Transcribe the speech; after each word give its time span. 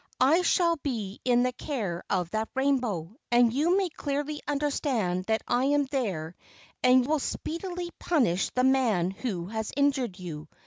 I 0.19 0.41
shall 0.41 0.77
be 0.77 1.21
in 1.23 1.43
the 1.43 1.51
care 1.51 2.03
of 2.09 2.31
that 2.31 2.49
rainbow, 2.55 3.17
and 3.31 3.53
you 3.53 3.77
may 3.77 3.89
clearly 3.89 4.41
understand 4.47 5.25
that 5.25 5.43
I 5.47 5.65
am 5.65 5.85
there 5.91 6.35
and 6.83 7.05
will 7.05 7.19
speedily 7.19 7.91
punish 7.99 8.49
the 8.49 8.63
man 8.63 9.11
who 9.11 9.45
has 9.49 9.71
injured 9.77 10.17
you. 10.17 10.47